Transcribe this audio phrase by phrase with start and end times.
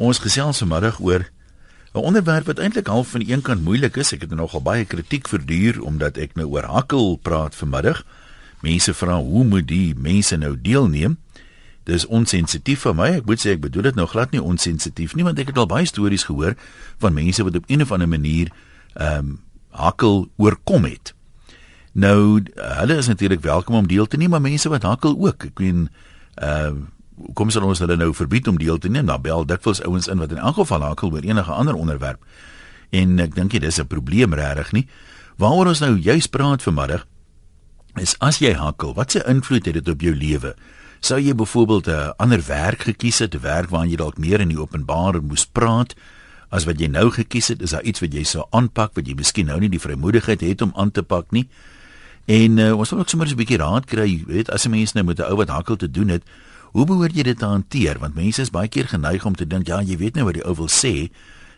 [0.00, 1.28] Ons gesels vanmiddag oor
[1.92, 4.12] 'n onderwerp wat eintlik half van die een kant moeilik is.
[4.12, 8.04] Ek het nogal baie kritiek verduur omdat ek nou oor hakkel praat vanmiddag.
[8.62, 11.18] Mense vra hoe moet die mense nou deelneem?
[11.84, 13.08] Dis onsensitief vir my.
[13.20, 15.66] Ek moet sê ek bedoel dit nou glad nie onsensitief nie want ek het al
[15.66, 16.56] baie stories gehoor
[16.98, 18.48] van mense wat op een of ander manier
[18.94, 19.40] ehm um,
[19.70, 21.14] hakkel oorkom het.
[21.92, 25.44] Nou hulle is natuurlik welkom om deel te neem, maar mense wat hakkel ook.
[25.44, 26.88] Ek weet ehm uh,
[27.34, 29.06] kom sal ons hulle nou verbied om deel te neem?
[29.06, 32.24] Dan bel dikwels ouens in wat in elk geval hakkel oor enige ander onderwerp.
[32.90, 34.86] En ek dink dit is 'n probleem regtig nie.
[35.36, 37.06] Waaroor ons nou juis praat vanmiddag
[37.98, 40.54] is as jy hakkel, wat se invloed het dit op jou lewe?
[41.00, 44.48] Sou jy byvoorbeeld 'n ander werk gekies het, 'n werk waarin jy dalk meer in
[44.48, 45.94] die openbaar moes praat?
[46.50, 49.14] As wat jy nou gekies het, is daar iets wat jy sou aanpak wat jy
[49.14, 51.48] miskien nou nie die vrymoedigheid het om aan te pak nie?
[52.26, 55.04] En uh, ons wil ook sommer 'n bietjie raad kry, weet as 'n mens nou
[55.04, 56.22] met 'n ou wat hakkel te doen het,
[56.70, 57.98] Hoe behoort jy dit te hanteer?
[57.98, 60.44] Want mense is baie keer geneig om te dink, ja, jy weet nou wat die
[60.46, 61.10] ou wil sê.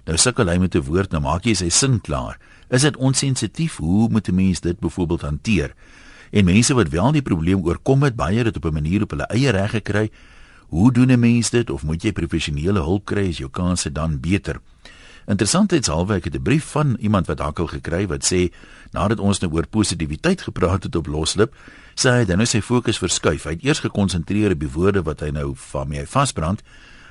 [0.08, 2.38] Nou sukkel hy met 'n woord, nou maak jy sy sin klaar.
[2.70, 3.76] Is dit onsensitief?
[3.76, 5.74] Hoe moet 'n mens dit byvoorbeeld hanteer?
[6.32, 9.28] En mense wat wel die probleem oorkom het, baie dit op 'n manier op hulle
[9.28, 10.10] eie reg gekry.
[10.68, 14.20] Hoe doen 'n mens dit of moet jy professionele hulp kry as jou kanse dan
[14.20, 14.60] beter?
[15.30, 18.52] Interessantheidshalwe ek het 'n brief van iemand wat hakkel gekry wat sê
[18.90, 21.54] nadat ons nou oor positiwiteit gepraat het op loslip,
[21.94, 23.44] sê hy dan nou sy fokus verskuif.
[23.44, 26.62] Hy het eers gekonsentreer op die woorde wat hy nou van my vasbrand,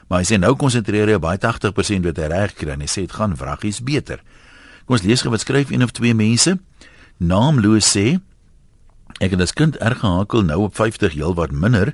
[0.08, 2.88] maar hy sê nou konsentreer hy op baie 80% wat hy reg kry en hy
[2.88, 4.20] sê dit gaan vraggies beter.
[4.86, 6.58] Kom ons lees gou wat skryf een of twee mense.
[7.18, 8.20] Naamloos sê
[9.20, 11.94] ek het as kind erg gehakel nou op 50 heel wat minder.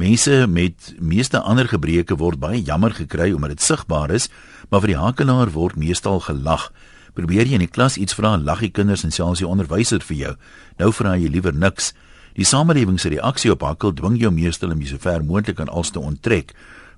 [0.00, 4.30] Mense met meeste ander gebreke word baie jammer gekry omdat dit sigbaar is,
[4.70, 6.70] maar vir die hakelaar word meestal gelag.
[7.12, 10.16] Probeer jy in die klas iets vra, lag die kinders en selfs die onderwyser vir
[10.16, 10.32] jou.
[10.80, 11.92] Nou vra jy liewer niks.
[12.32, 15.68] Die samelewing se reaksie op hakkel dwing jou meestal om jy so ver moontlik aan
[15.68, 16.54] alles te onttrek,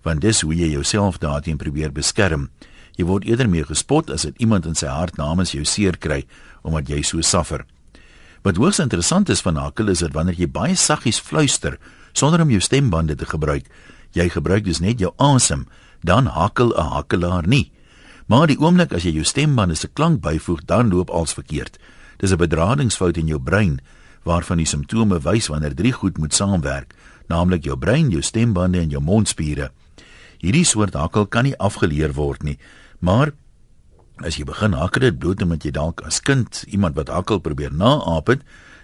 [0.06, 2.50] want dis hoe jy jouself daarteen probeer beskerm.
[2.94, 6.22] Jy word eerder meer gespot as dit iemand in sy hart namens jou seer kry
[6.62, 7.64] omdat jy so suffer.
[8.44, 11.80] Wat hoogs interessant is van hakkel is dat wanneer jy baie saggies fluister
[12.14, 13.66] sonder om jou stembande te gebruik,
[14.14, 15.66] jy gebruik dus net jou asem,
[16.02, 17.72] dan hakkel 'n hakkelaar nie.
[18.26, 21.78] Maar die oomblik as jy jou stembande se klank byvoeg, dan loop alles verkeerd.
[22.16, 23.80] Dis 'n bedradingsfout in jou brein
[24.22, 26.94] waarvan die simptome wys wanneer drie goed moet saamwerk,
[27.28, 29.70] naamlik jou brein, jou stembande en jou mondspiere.
[30.38, 32.58] Hierdie soort hakkel kan nie afgeleer word nie,
[32.98, 33.32] maar
[34.24, 37.72] as jy begin hakkel dit bloot omdat jy dalk as kind iemand wat hakkel probeer
[37.72, 38.42] naaap het,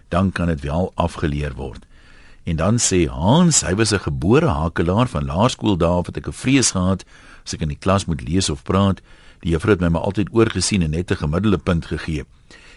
[0.08, 1.86] dan kan dit wel afgeleer word.
[2.44, 6.32] En dan sê Hans, hy was 'n gebore hakelaar van laerskool daar wat ek 'n
[6.32, 7.04] vrees gehad
[7.44, 9.00] as ek in die klas moet lees of praat.
[9.40, 12.24] Die juffrou het my maar altyd oorgesien en net 'n gemiddelde punt gegee.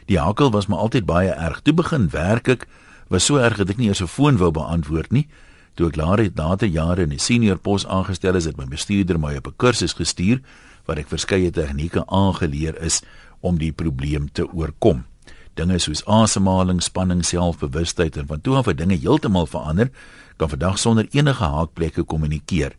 [0.05, 1.61] Die hakkel was maar altyd baie erg.
[1.61, 2.67] Toe begin werk ek
[3.07, 5.27] was so erg dat ek nie eers 'n foon wou beantwoord nie.
[5.75, 9.35] Toe ek later later jare in 'n senior pos aangestel is, het my bestuurder my
[9.35, 10.41] op 'n kursus gestuur
[10.85, 13.01] waar ek verskeie tegnieke aangeleer is
[13.39, 15.05] om die probleem te oorkom.
[15.53, 19.91] Dinge soos asemhaling, spanning, selfbewustheid en van toe af het dinge heeltemal verander.
[20.37, 22.73] Kan vandag sonder enige haakplekke kommunikeer.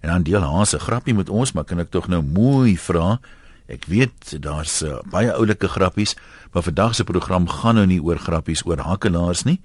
[0.00, 3.20] En dan deel Hans 'n grappie met ons, maar kan ek tog nou mooi vra?
[3.66, 6.16] Ek weet daar's uh, baie oulike grappies,
[6.52, 9.60] maar vandag se program gaan nou nie oor grappies oor hakkelaars nie.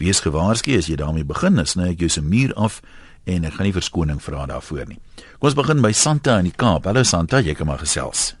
[0.00, 2.80] Wees gewaarsku as jy daarmee begin, dan sny ek jou se muur af
[3.24, 4.98] en ek gaan nie verskoning vra daarvoor nie.
[5.38, 6.84] Kom ons begin by Santa in die Kaap.
[6.84, 8.32] Hallo Santa, jy kan maar gesels.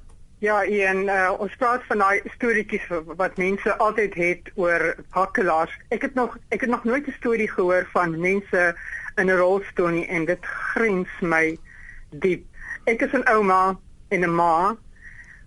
[0.42, 4.82] Ja, en uh, ons praat van daai storieetjies wat mense altyd het oor
[5.14, 5.76] hakkelaars.
[5.94, 8.74] Ek het nog ek het nog nooit 'n storie gehoor van mense
[9.22, 11.58] in 'n rolstoel nie en dit grens my
[12.10, 12.42] diep.
[12.90, 14.76] Ek is 'n ouma en 'n ma.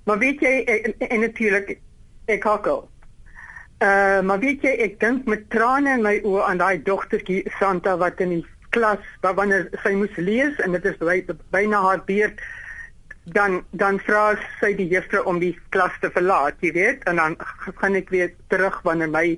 [0.05, 1.77] Maar weet jy en, en natuurlik
[2.25, 2.89] ek hakkel.
[3.83, 7.97] Uh maar weet jy ek dink met trane in my oë aan daai dogtertjie Santa
[7.97, 12.39] wat in die klas wanneer sy moes lees en dit is by, byna haar beurt
[13.25, 17.37] dan dan vra sy die juffrou om die klas te verlaat, jy weet, en dan
[17.81, 19.37] gaan ek weer terug wanneer my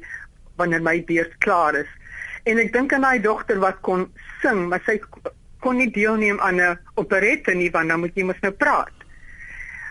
[0.57, 1.89] wanneer my beurt klaar is.
[2.43, 4.07] En ek dink aan daai dogter wat kon
[4.41, 4.99] sing, maar sy
[5.63, 8.93] kon nie deelneem aan 'n operette nie want dan moet jy mos nou praat.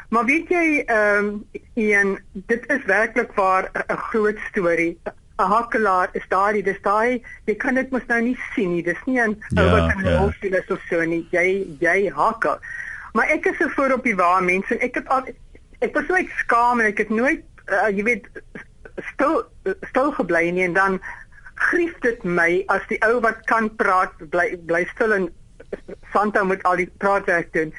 [0.09, 4.99] Maar weet jy, ehm um, en dit is werklik waar 'n groot storie.
[5.05, 8.83] 'n Hakkelaar is daai, dis daai, jy kan dit mos nou nie sien nie.
[8.83, 10.17] Dis nie 'n ja, ou wat in 'n ja.
[10.19, 11.27] hoofstel is of so nie.
[11.31, 12.59] Jy jy hakkel.
[13.17, 15.29] Maar ek is so voor op die waar mense en ek het al
[15.85, 18.29] ek was nooit skaam en ek het nooit uh, jy weet
[19.13, 19.41] stil
[19.91, 20.99] stil gebly nie en dan
[21.69, 25.31] grief dit my as die ou wat kan praat bly bly stil en
[26.13, 27.73] Santa moet al die praatwerk doen.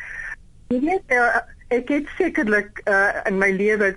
[0.74, 1.42] Jy weet uh,
[1.74, 3.94] ek het sekerlik uh, in my lewe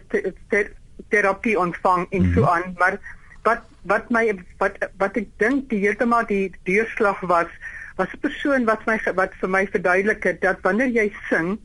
[1.10, 2.48] terapie ontvang en so mhm.
[2.52, 3.00] aan, maar
[3.48, 4.26] wat wat my
[4.60, 7.48] wat wat ek dink die heeltemal die deurslag was
[7.96, 11.58] was 'n persoon wat my wat vir my verduidelik het dat wanneer jy sing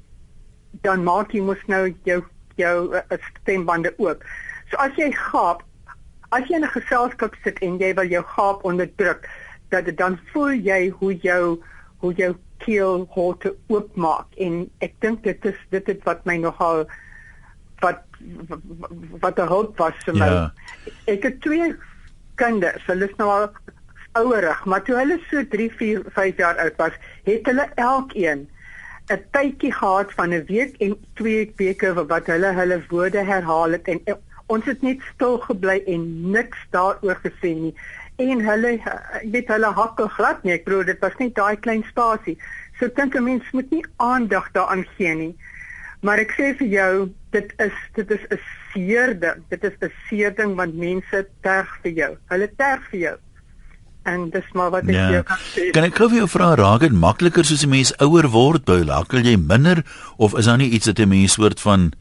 [0.82, 2.24] dan maak jy mos nou jou
[2.56, 3.02] jou uh,
[3.40, 4.24] stembande oop.
[4.72, 5.64] So as jy gaap,
[6.32, 9.30] as jy in 'n geselskap sit en jy wil jou gaap onderdruk,
[9.70, 11.64] dat dan voel jy hoe jou
[11.98, 16.86] hoe jou keel holte oopmaak en ek dink dit is dit het wat my nogal
[17.84, 18.04] wat
[19.22, 20.30] wat 'n hulp was vir my.
[20.32, 20.54] Ja.
[21.08, 21.76] Ek het twee
[22.36, 23.50] kinders, hulle is nou al
[24.16, 28.48] ouerig, maar toe hulle so 3, 4, 5 jaar oud was, het hulle elkeen
[29.14, 33.88] 'n tydjie gehad van 'n week en twee weke wat hulle hulle woorde herhaal het
[33.88, 34.00] en
[34.46, 37.74] ons het net stil gebly en niks daaroor gesê nie.
[38.18, 38.72] En hulle
[39.32, 40.54] weet hulle hakkel glad nie.
[40.54, 42.38] Ek bedoel dit was net daai klein spasie.
[42.80, 45.36] So dink 'n mens moet nie aandag daaraan gee nie.
[46.02, 48.40] Maar ek sê vir jou dit is dit is 'n
[48.74, 52.18] seerde dit is 'n seerding want mense terg vir jou.
[52.28, 53.18] Hulle terg vir jou
[54.06, 55.10] en dis maar wat ek ja.
[55.18, 55.70] jou kan sê.
[55.76, 58.84] Kan ek gou vir jou vra raak dit makliker soos 'n mens ouer word, by
[58.86, 59.84] hakkel jy minder
[60.18, 61.92] of is daar nie iets dat 'n mens soort van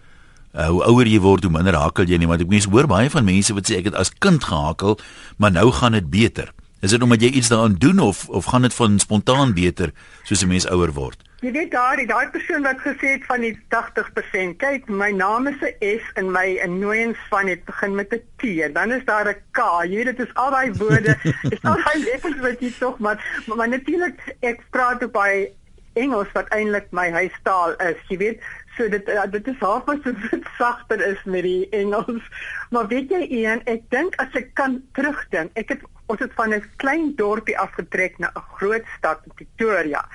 [0.55, 3.11] uh, hoe ouer jy word, hoe minder hakkel jy nie, want ek mens hoor baie
[3.11, 4.99] van mense wat sê ek het as kind gehakkel,
[5.37, 6.53] maar nou gaan dit beter.
[6.85, 9.93] Is dit omdat jy iets daaraan doen of of gaan dit van spontaan beter
[10.25, 11.19] soos 'n mens ouer word?
[11.45, 14.55] Jy weet daai daai persoon wat gesê het van die 80%.
[14.63, 18.73] Kyk, my naam is 'n S en my innoyings van dit begin met 'n T.
[18.73, 19.61] Dan is daar 'n K.
[19.85, 21.13] Jy weet dit is al daai woorde.
[21.55, 25.51] Is al daai letters wat jy tog maar maar, maar natuurlik ek praat op by
[25.93, 28.01] Engels wat eintlik my huistaal is.
[28.09, 28.41] Jy weet,
[28.77, 30.13] so dit uh, dit is half wat so
[30.59, 32.23] sagter is met die Engels.
[32.71, 36.55] Maar weet jy een, ek dink as ek kan terugdink, ek het ons het van
[36.55, 40.09] 'n klein dorpie afgetrek na 'n groot stad in Pretoria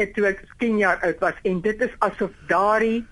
[0.00, 3.06] het toe ek 10 jaar oud was en dit is asof daai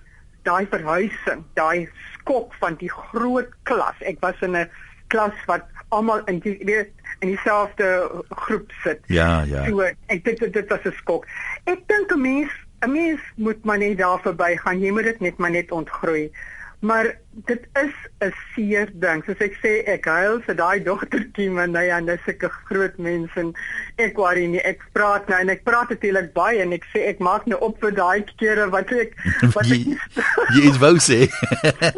[0.47, 3.97] daai verhuising, daai skok van die groot klas.
[4.07, 4.69] Ek was in 'n
[5.07, 8.99] klas wat almal in die weet in dieselfde groep sit.
[9.07, 9.65] Ja, ja.
[9.65, 11.25] So ek dink dit, dit was 'n skok.
[11.65, 12.51] Ek dink 'n mens
[12.81, 14.79] 'n mens moet maar net daar verbygaan.
[14.79, 16.31] Jy moet dit net maar net ontgroei.
[16.79, 19.23] Maar dit is 'n seer ding.
[19.25, 23.29] Soos ek sê, ek huil vir daai dogtertjie, maar nou ja, dis 'n groot mens
[23.35, 23.53] en
[23.95, 24.61] ek worry nie.
[24.61, 27.79] Ek praat nou en ek praat natuurlik baie en ek sê ek maak nou op
[27.79, 29.13] vir daai kere wat ek
[29.55, 29.85] wat ek
[30.55, 31.27] Jy is wou sê.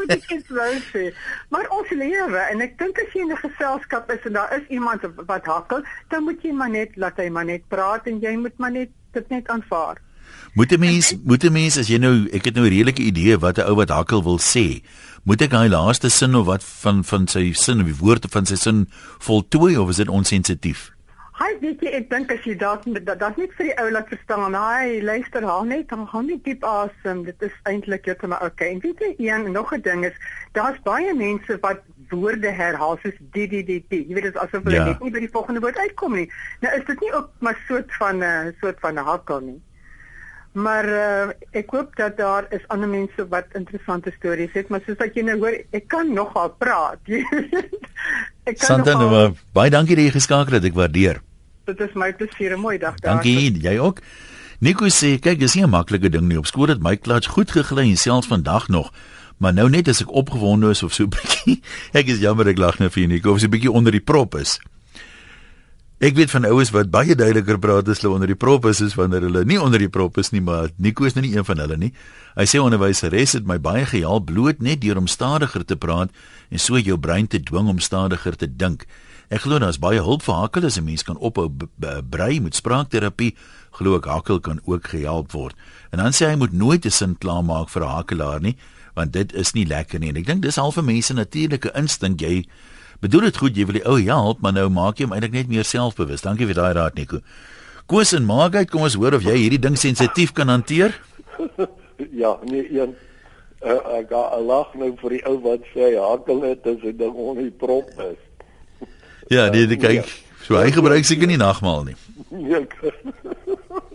[0.09, 1.13] ek is wou sê.
[1.49, 4.67] Maar ons lewe en ek dink as jy in 'n geselskap is en daar is
[4.69, 8.35] iemand wat hakkel, dan moet jy maar net laat hy maar net praat en jy
[8.35, 9.97] moet maar net dit net aanvaar.
[10.53, 13.37] Moet 'n mens moet 'n mens as jy nou ek het nou 'n redelike idee
[13.37, 14.81] wat 'n ou wat hakkel wil sê.
[15.23, 18.45] Moet ek hy laaste sin of wat van van sy sin of die woorde van
[18.45, 18.87] sy sin
[19.19, 20.91] voltooi of is dit onsensitief?
[21.41, 24.09] Hy weet jy ek dink as jy dalk dat dat net vir die ou laat
[24.11, 24.53] verstaan.
[24.53, 27.23] Hy luister haar net, dan gaan nie diep asem.
[27.25, 28.69] Dit is eintlik net maar okay.
[28.75, 30.17] En weet jy een nog 'n ding is,
[30.53, 34.03] daar's baie mense wat woorde herhaal soos die die die die.
[34.07, 34.85] Jy weet dit is asof hulle ja.
[34.85, 36.27] net nie by die volgende woord uitkom nie.
[36.61, 39.61] Nou is dit nie ook maar soort van 'n uh, soort van 'n hakkel nie.
[40.51, 44.99] Maar uh, ek hoop dat daar is ander mense wat interessante stories het, maar soos
[44.99, 46.99] wat jy nou hoor, ek kan nogal praat.
[48.49, 51.21] ek kan Santa, nogal nou, Baie dankie dat jy geskakel het, ek waardeer.
[51.69, 53.21] Dit is my plesier, 'n mooi dag daar.
[53.21, 54.01] Dankie, jy ook.
[54.59, 56.37] Nico sê, kyk, dis nie 'n maklike ding nie.
[56.37, 58.91] Op skool het my klas goed geglei en selfs vandag nog.
[59.37, 61.61] Maar nou net as ek opgewonde is of so 'n bietjie,
[61.99, 64.35] ek is jammer ek lag nou vir Nico, of so 'n bietjie onder die prop
[64.35, 64.59] is.
[66.01, 68.95] Ek weet van oues wat baie duideliker praat as hulle onder die prop is as
[68.97, 71.61] wanneer hulle nie onder die prop is nie, maar Nico is nou nie een van
[71.61, 71.91] hulle nie.
[72.33, 76.09] Hy sê onderwyseres het my baie gehelp bloot net deur om stadiger te praat
[76.49, 78.87] en so jou brein te dwing om stadiger te dink.
[79.29, 81.45] Ek glo daar's baie hulp vir hakkel as 'n mens kan ophou
[82.09, 83.35] brei met spraakterapie.
[83.77, 85.55] Glo ek hakkel kan ook gehelp word.
[85.91, 88.57] En dan sê hy moet nooit 'n sin klaarmaak vir 'n hakkelaar nie,
[88.95, 90.09] want dit is nie lekker nie.
[90.09, 92.47] En ek dink dis al vir mense natuurlike instink jy
[93.01, 95.51] bedoel dit goed, jy wil die ou help, maar nou maak jy hom eintlik net
[95.51, 96.23] meer selfbewus.
[96.25, 97.21] Dankie vir daai raad, Nico.
[97.89, 100.93] Koos en Margait, kom ons hoor of jy hierdie ding sensitief kan hanteer.
[102.21, 102.93] ja, nee, een
[103.65, 107.15] uh, ek ga lag nou vir die ou wat sê hakel dit as 'n ding
[107.15, 108.21] onder die prop is.
[109.29, 110.07] ja, nee, nee kyk,
[110.45, 111.97] so hy gebruik seker nie nagmaal nie.
[112.29, 112.65] nee.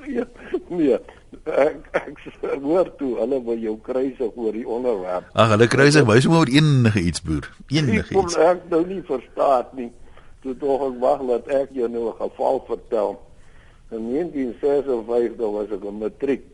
[0.06, 0.26] ja,
[0.78, 0.98] nee
[1.46, 5.28] ek ek hoor toe hulle wil jou kruisig oor die onderwerp.
[5.34, 7.46] Ag, hulle kruisig wys hom oor enige iets boer.
[7.70, 8.36] Enige iets.
[8.36, 9.92] Ek ek nou nie verstaan nie.
[10.42, 13.16] Toe tog ek wag dat ek jou nou 'n geval vertel.
[13.90, 16.44] In 1956 was ek 'n matriek.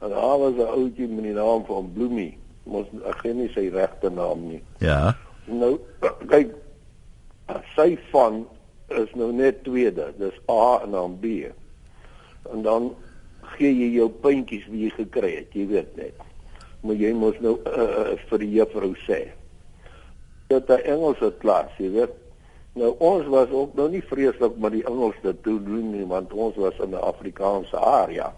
[0.00, 2.36] En daar was 'n ouetjie met die naam van Bloemie.
[2.64, 4.62] Mos ek ken nie sy regte naam nie.
[4.78, 5.16] Ja.
[5.46, 5.80] Nou
[6.32, 6.54] kyk
[7.76, 8.46] sy van
[8.88, 10.12] is nou net tweede.
[10.18, 11.24] Dis A en dan B.
[12.52, 12.94] En dan
[13.56, 16.24] gee jy jou puntjies wie jy gekry het, jy weet net.
[16.82, 19.20] Maar jy moet nou uh, vir die juffrou sê.
[20.48, 22.14] Dit 'n Engelse klas, jy weet.
[22.78, 26.56] Nou ons was ook nou nie vreeslik met die Engels te doen nie want ons
[26.56, 28.34] was in 'n Afrikaanse area.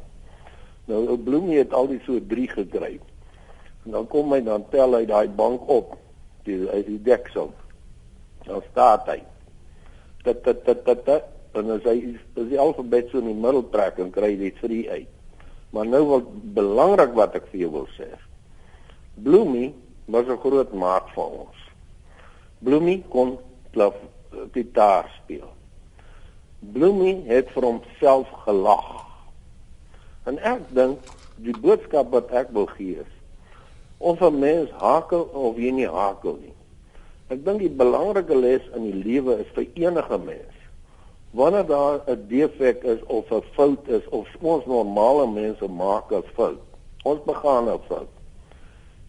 [0.84, 3.00] Nou Bloemie het al die so 3 gekry.
[3.84, 5.96] En dan kom hy dan tel hy daai bank op.
[6.42, 7.52] Die uit die deksel.
[8.46, 9.22] Dan staat hy.
[10.22, 11.22] Dat dat dat dat dat
[11.54, 11.96] en as hy
[12.38, 15.08] as die alfabet so in die middel trek en kry jy 3 uit.
[15.70, 18.08] Maar nou wat belangrik wat ek vir jou wil sê.
[19.14, 19.74] Bloemie
[20.06, 21.58] was 'n groot maat van ons.
[22.58, 23.38] Bloemie kon
[23.72, 23.94] klaf
[24.52, 25.48] gitaar speel.
[26.60, 29.06] Bloemie het vir homself gelag.
[30.26, 30.98] En ek dink
[31.36, 33.14] die boodskap wat ek wil gee is
[33.98, 36.54] of 'n mens hakel of jy nie hakel nie.
[37.28, 40.59] Ek dink die belangrike les in die lewe is vir enige mens.
[41.30, 46.24] Wanneer daar 'n defek is of 'n fout is of ons normale mense maak 'n
[46.34, 46.60] fout.
[47.02, 48.08] Ons begaan 'n fout.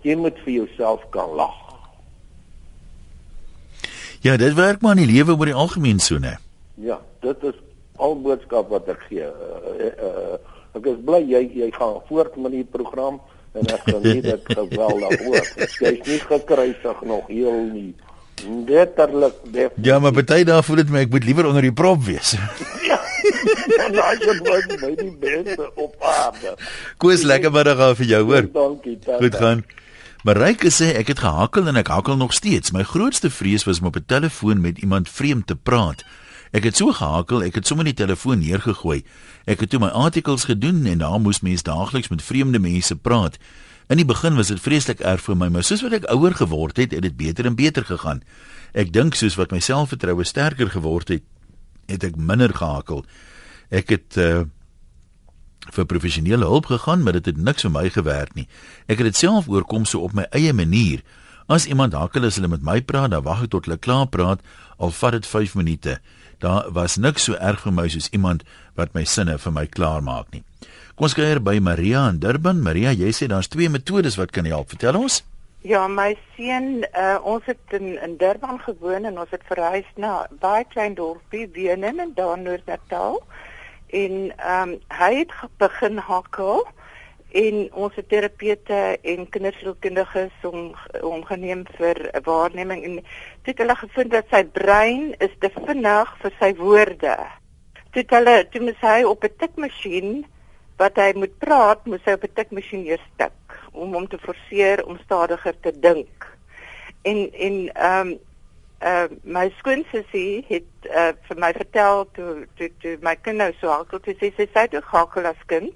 [0.02, 1.62] Jy moet vir jouself kan lag.
[4.22, 6.38] Ja, dit werk maar in die lewe oor die algemeen so, né?
[6.74, 7.58] Ja, dit is
[7.96, 9.26] al boodskap wat ek gee.
[9.26, 10.38] Uh, uh, uh,
[10.78, 13.18] ek is bly jy jy gaan voort met die program
[13.58, 15.48] en ek geniet dit geweldig hoor.
[15.80, 17.96] Jy's nie gekruisig nog heel nie.
[18.68, 19.72] Letterlik def.
[19.82, 22.36] Ja, maar baie daar voel dit my ek moet liewer onder die prop wees.
[22.90, 23.00] ja.
[23.92, 26.56] Nou jy moet my die beste op aarde.
[26.98, 28.50] Koos lekker middag aan vir jou, hoor.
[28.54, 28.98] Dankie.
[29.00, 29.20] Tata.
[29.24, 29.64] Goed gaan.
[30.24, 32.74] Mareike sê ek het gehakel en ek hakel nog steeds.
[32.76, 36.06] My grootste vrees was om op 'n telefoon met iemand vreemd te praat.
[36.52, 39.04] Ek het so gehakel, ek het sommer die telefoon neergegooi.
[39.46, 43.38] Ek het toe my artikels gedoen en daar moes mens daagliks met vreemde mense praat.
[43.92, 46.78] In die begin was dit vreeslik erg vir my, maar soos wat ek ouer geword
[46.80, 48.22] het, het dit beter en beter gegaan.
[48.72, 51.26] Ek dink soos wat my selfvertroue sterker geword het,
[51.92, 53.04] het ek minder gehakel.
[53.68, 54.46] Ek het uh,
[55.76, 58.48] vir professionele hulp gegaan, maar dit het niks vir my gewerk nie.
[58.88, 61.04] Ek het dit self oorkom so op my eie manier.
[61.52, 64.40] As iemand hakel as hulle met my praat, dan wag ek tot hulle klaar praat,
[64.80, 65.98] al vat dit 5 minute.
[66.40, 68.48] Daar was niks so erg vir my soos iemand
[68.80, 70.46] wat my sinne vir my klaar maak nie.
[71.02, 72.60] Kom ons kyk by Maria in Durban.
[72.62, 74.68] Maria, jy sê daar's twee metodes wat kan help.
[74.70, 75.16] Vertel ons.
[75.66, 80.28] Ja, my seun, uh, ons het in, in Durban gewoon en ons het verhuis na
[80.44, 83.18] baie klein dorpie Wenen in Noord-Natal
[83.90, 86.62] en ehm um, hy het begin hakkel
[87.42, 93.00] en ons terapeute en kindersielkundiges om omgeneem vir 'n waarneming en
[93.50, 97.18] dit hulle gevind dat sy brein is te vinnig vir sy woorde.
[97.90, 100.30] Dit hulle toe moet hy op 'n tikmasjien
[100.82, 104.86] wat hy moet praat, moet hy op 'n tikmasjien eers tik om hom te forceer
[104.86, 106.28] om stadiger te dink.
[107.02, 108.20] En en ehm um,
[108.82, 113.70] uh my skoonsussie het uh vir my vertel toe toe toe my kind nou so
[113.70, 115.76] hakkel toe sê sy sy toe hakkel as kind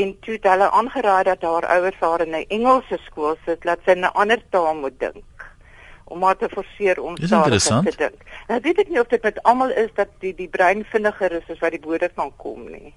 [0.00, 3.80] en toe het hulle aangeraai dat haar ouers haar in 'n Engelse skool sit laat
[3.86, 5.48] sy 'n ander taal moet dink
[6.04, 8.20] om haar te forceer om stadiger te dink.
[8.48, 11.48] Nou weet ek nie of dit met almal is dat die die brein vinniger is
[11.48, 12.94] as wat die woorde van kom nie.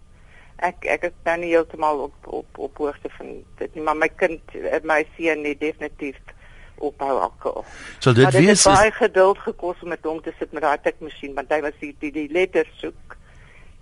[0.65, 4.09] Ek ek is nou nie heeltemal op op op hoogte van dit nie, maar my
[4.09, 4.41] kind
[4.83, 6.17] my seun het definitief
[6.77, 7.65] ophou alkohol.
[7.99, 11.35] So dit wees is baie geduld gekos om met hom te sit met daai tikmasjien
[11.37, 13.17] want hy was die die, die letters soek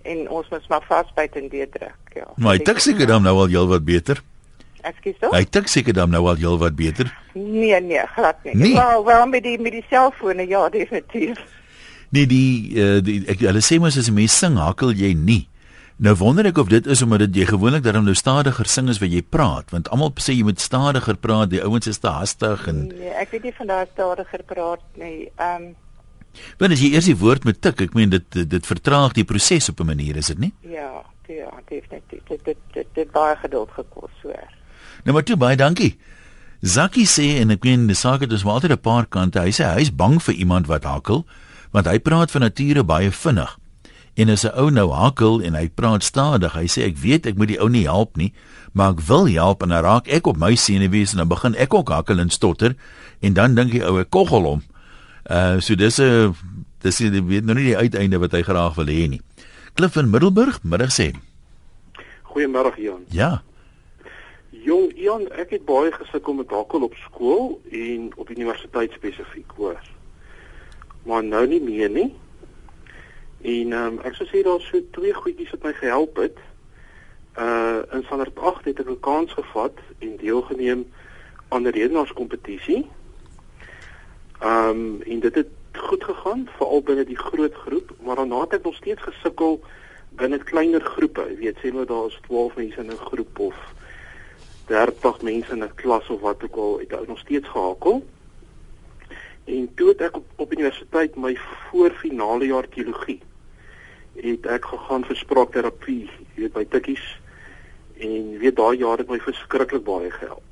[0.06, 2.28] en ons moet maar vasbyt en weer druk, ja.
[2.36, 4.20] Maar hy tik seker dan nou al heelwat beter.
[4.86, 5.34] Ekskuus tog?
[5.34, 7.10] Hy tik seker dan nou al heelwat beter.
[7.34, 8.54] Nee nee, glad nie.
[8.54, 8.74] Nee.
[8.76, 11.40] Wel, wel met die met die selfone ja, definitief.
[12.14, 15.48] Nee, die uh, die ek hulle sê mos as 'n mens sing, hakkel jy nie.
[15.96, 18.98] Nou wonder ek of dit is omdat dit jy gewoonlik daarom nou stadiger sing as
[19.00, 22.66] wat jy praat, want almal sê jy moet stadiger praat, die ouens is te hastig
[22.68, 25.30] en Nee, ek weet nie van daai stadiger praat nie.
[25.40, 25.74] Ehm um,
[26.60, 29.24] Want as jy eers die woord moet tik, ek meen dit dit, dit vertraag die
[29.24, 30.52] proses op 'n manier, is dit nie?
[30.68, 32.22] ja, ja, definitief.
[32.28, 34.28] Dit dit dit dit baie geduld gekos, so.
[35.04, 35.96] Nou maar toe baie dankie.
[36.60, 39.40] Zaki sê en ek meen die saak het dus maar altyd 'n paar kante.
[39.40, 41.24] Hy sê hy's bang vir iemand wat hakkel,
[41.72, 43.58] want hy praat van nature baie vinnig.
[44.16, 47.36] En as 'n ou nou hakkel en hy praat stadig, hy sê ek weet ek
[47.36, 48.32] moet die ou nie help nie,
[48.72, 51.74] maar ek wil help en dan raak ek op my senuwees en dan begin ek
[51.74, 52.76] ook hakkel en stotter
[53.20, 54.62] en dan dink die ou ek koggel hom.
[55.30, 56.34] Uh so dis 'n
[56.80, 59.20] dis jy weet nou nie die uiteinde wat hy graag wil hê nie.
[59.74, 61.12] Cliff in Middelburg, middag sê.
[62.22, 63.04] Goeiemôre Jan.
[63.10, 63.42] Ja.
[64.50, 69.80] Jong Jan, ek het baie gesukkel met hakkel op skool en op universiteit spesifiek hoor.
[71.04, 72.14] Maar nou nie meer nie.
[73.40, 76.38] En ehm um, ek sou sê daar's so twee goedjies wat my gehelp het.
[77.38, 80.86] Uh in standaard 8 het ek 'n kans gevat en deelgeneem
[81.48, 82.86] aan 'n redenaarskompetisie.
[84.40, 88.52] Ehm um, en dit het goed gegaan veral binne die groot groep, maar daarna het
[88.52, 89.60] ek nog steeds gesukkel
[90.08, 91.24] binne kleiner groepe.
[91.28, 93.56] Jy weet, sê nou daar is 12 mense in 'n groep of
[94.66, 98.04] 30 mense in 'n klas of wat ook al, het ek nog steeds gehakel.
[99.46, 101.36] En toe het ek op, op universiteit my
[101.70, 103.20] voorfinale jaar teologie
[104.16, 107.04] het ek gegaan vir spraakterapie, jy weet by Tikkies.
[108.00, 110.42] En weet daai jaar het my verskriklik baie gehelp.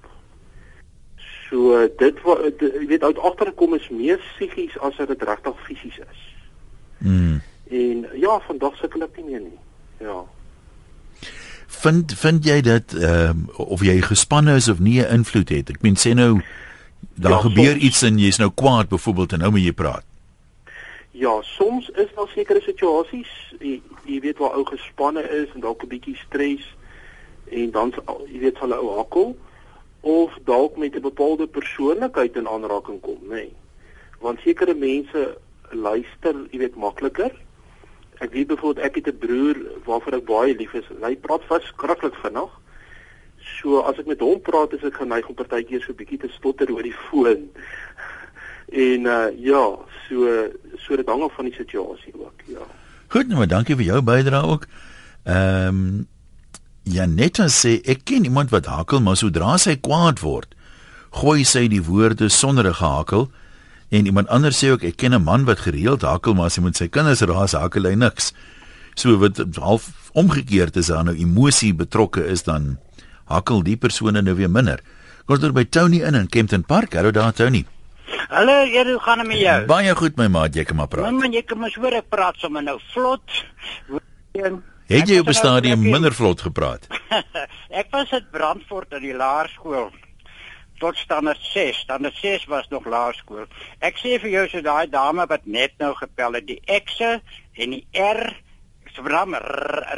[1.49, 6.23] So dit wat jy weet uit agterkom is meer psigies as dit regtig fisies is.
[6.99, 7.41] Mm.
[7.71, 9.61] En ja, vandag sukkel ek nie meer nie.
[10.05, 10.23] Ja.
[11.85, 15.71] Vind vind jy dat ehm uh, of jy gespanne is of nie 'n invloed het?
[15.71, 16.41] Ek meen sê nou
[17.15, 17.83] daar Ja, gebeur soms.
[17.83, 20.05] iets en jy's nou kwaad byvoorbeeld en nou moet jy praat.
[21.11, 23.31] Ja, soms is daar sekere situasies,
[23.61, 26.65] jy, jy weet waar ou gespanne is en dalk 'n bietjie stres
[27.51, 27.93] en dan
[28.33, 29.37] jy weet sal 'n ou hakkel
[30.01, 33.29] of dalk met 'n bepaalde persoonlikheid in aanraking kom, nê.
[33.29, 33.53] Nee.
[34.21, 35.39] Want sekere mense
[35.71, 37.33] luister, jy weet makliker.
[38.19, 40.85] Ek weet byvoorbeeld ek het 'n broer waarvoor ek baie lief is.
[41.03, 42.51] Hy praat verskriklik vinnig.
[43.65, 46.29] So as ek met hom praat, is ek geneig om partykeer so 'n bietjie te
[46.37, 47.49] stotter oor die foon.
[48.75, 49.65] En uh ja,
[50.09, 50.27] so
[50.85, 52.65] so dit hang af van die situasie ook, ja.
[53.09, 54.67] Goed, nou maar dankie vir jou bydrae ook.
[55.25, 56.07] Ehm um,
[56.85, 60.53] Janetta sê ek ken iemand wat hakel, maar sodra sy kwaad word,
[61.17, 63.31] gooi sy die woorde sonder 'n gehakel.
[63.89, 66.63] En iemand anders sê ook ek ken 'n man wat gereeld hakel, maar as hy
[66.63, 68.33] met sy kinders raas, hakel hy niks.
[68.95, 72.79] So wat half omgekeerd is, daar nou emosie betrokke is dan
[73.27, 74.81] hakel die persone nou weer minder.
[75.27, 76.95] Kom ons by Tony in in Kempton Park.
[76.95, 77.65] Hallo daar Tony.
[78.29, 79.65] Hallo, Eer, hoe gaan dit met jou?
[79.67, 81.05] Baie goed my maat, jy kan maar praat.
[81.11, 83.45] Man, man, jy kan mos hoor ek praat sommer nou vlot.
[84.87, 86.87] Het jy op 'n was nou stadium lekker- minder vlot gepraat?
[87.81, 89.91] ek was in Brandfort in die laerskool
[90.79, 91.79] tot standaard 6.
[91.79, 93.47] Standaard 6 was nog laerskool.
[93.81, 97.21] Ek sê vir jou so daai dame wat net nou gepel het, die X'e
[97.57, 98.35] en die R
[98.95, 99.35] Sbram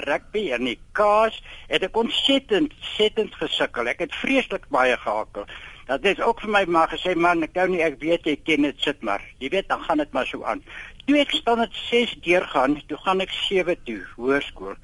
[0.06, 3.88] rugby en die K's het ek ontsettend ontsettend gesukkel.
[3.92, 5.44] Ek het vreeslik baie gehakel.
[5.86, 8.66] Dat is ook vir my maar gesê man, ek nou nie ek weet jy ken
[8.66, 9.22] dit sit maar.
[9.38, 10.62] Jy weet dan gaan dit maar so aan.
[11.06, 14.74] Toe ek standaard 6 deurgaan, toe gaan ek 7 toe, hoërskool.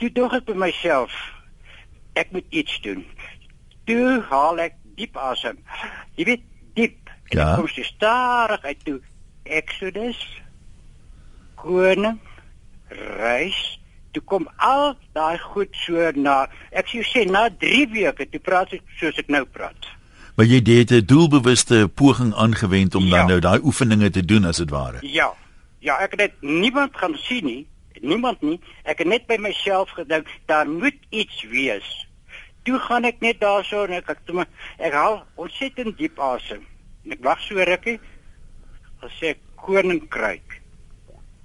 [0.00, 1.14] Toe dink ek by myself,
[2.18, 3.04] ek moet iets doen.
[3.86, 5.60] Toe haal ek diep asem.
[6.16, 6.96] Jy weet diep.
[7.30, 7.52] En Ja.
[7.52, 9.00] ek kom stadig uit toe.
[9.44, 10.18] Exodus.
[11.54, 12.18] Koning.
[12.90, 13.78] Reis.
[14.12, 18.72] Toe kom al daai goed so na ek sou sê na 3 weke toe praat
[18.74, 19.86] ek soos ek nou praat.
[20.36, 23.10] Maar jy het 'n doelbewuste poging aangewend om Ja.
[23.16, 24.98] dan nou daai oefeninge te doen as dit ware.
[25.00, 25.32] Ja.
[25.78, 27.66] Ja, ek het niemand gaan sien nie.
[28.00, 28.60] Niemand nie.
[28.84, 32.06] Ek het net by myself gedink daar moet iets wees.
[32.62, 34.48] Toe gaan ek net daarso en ek ek, maar-
[34.78, 36.66] ek haal ontsettend diep asem.
[37.04, 38.00] En ek wag so rukkie.
[39.00, 40.60] Gesê ek, koninkryk.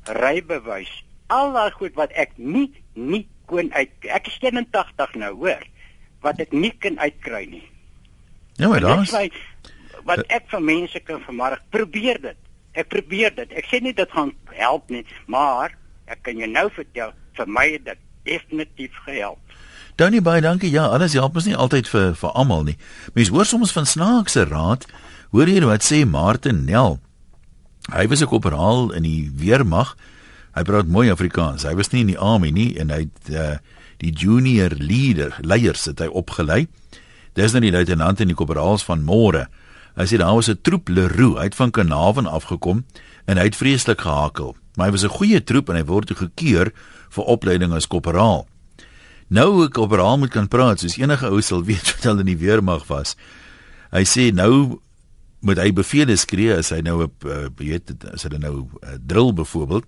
[0.03, 1.04] Rybewys.
[1.27, 5.63] Al daai goed wat ek nie nie kon uit ek is 81 nou, hoor.
[6.21, 7.63] Wat ek nie kan uitkry nie.
[8.57, 9.13] Ja, maar daar's
[10.05, 11.61] wat ek van mense kan vermaak.
[11.73, 12.37] Probeer dit.
[12.77, 13.51] Ek probeer dit.
[13.57, 15.73] Ek sê nie dit gaan help nie, maar
[16.11, 19.41] ek kan jou nou vertel, vir my het dit definitief gehelp.
[19.95, 20.69] Tony baie dankie.
[20.69, 22.75] Ja, alles help ons nie altyd vir vir almal nie.
[23.15, 24.85] Mense hoor soms van snaakse raad.
[25.31, 26.99] Hoor hier wat sê Martin Nel.
[27.93, 29.95] Hy was 'n korporaal in die weermag.
[30.55, 31.65] Hy praat mooi Afrikaans.
[31.67, 33.57] Hy was nie in die army nie en hy het uh,
[33.99, 36.65] die junior leader leiers het hy opgelei.
[37.35, 39.49] Dis nou die luitenant en die korporaals van môre.
[39.99, 42.85] Hy sê daar was 'n troep Leroux uit van Kanaven afgekom
[43.27, 44.55] en hy het vreeslik gehakel.
[44.75, 46.71] Maar hy was 'n goeie troep en hy word toe gekeur
[47.09, 48.47] vir opleiding as korporaal.
[49.27, 52.31] Nou ek op raam moet kan praat soos enige ou sal weet wat hulle in
[52.31, 53.15] die weermag was.
[53.91, 54.79] Hy sê nou
[55.39, 59.33] moet hy bevele skree as hy nou op uh, weet as hulle nou uh, drill
[59.33, 59.85] byvoorbeeld.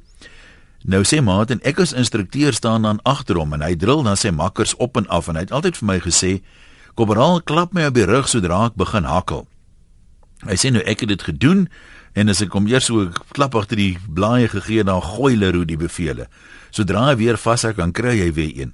[0.88, 4.32] Nou sê Martin ek as instrukteur staan dan agter hom en hy drill dan sy
[4.32, 6.30] makkers op en af en hy het altyd vir my gesê
[6.96, 9.44] Korporaal klap my op die rug sodra ek begin hakkel.
[10.48, 11.66] Hy sê nou ek het dit gedoen
[12.16, 13.04] en as ek hom eers so
[13.36, 16.30] klap agter die blaaie gegee dan gooi Leroux die bevele.
[16.72, 18.72] Sodra hy weer vashou kan kry hy weer een.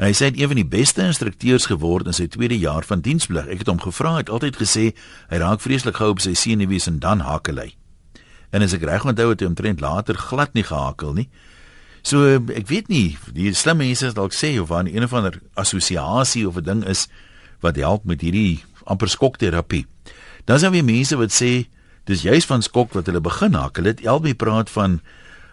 [0.00, 2.88] En hy sê hy het een van die beste instrukteurs geword in sy tweede jaar
[2.88, 3.52] van diensplig.
[3.52, 4.86] Ek het hom gevra, hy het altyd gesê
[5.28, 7.68] hy raak vreeslik gou op sy senuwees en dan hakel hy.
[8.50, 11.28] En as ek reg onthou het hy omtrent later glad nie gehakel nie.
[12.02, 16.48] So ek weet nie, die slim mense dalk sê of daar 'n of ander assosiasie
[16.48, 17.08] of 'n ding is
[17.60, 19.86] wat help met hierdie amper skokterapie.
[20.44, 21.66] Dan is daar weer mense wat sê
[22.04, 23.82] dis juis van skok wat hulle begin hakel.
[23.82, 25.00] Dit Elbie praat van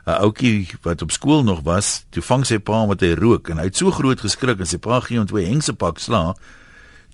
[0.08, 3.58] 'n ouetjie wat op skool nog was, toe vang sy pa met hy rook en
[3.58, 6.36] hy het so groot geskrik en sy pa gee hom twee hengsepak sla.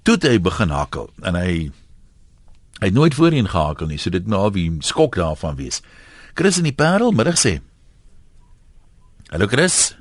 [0.04, 1.72] Toe het hy begin hakel en hy
[2.80, 5.82] hy het nooit voorheen gehakel nie, so dit nou al wie skok daarvan wees.
[6.36, 7.62] Chris in die Parel middag sê.
[9.32, 9.98] Hallo Chris,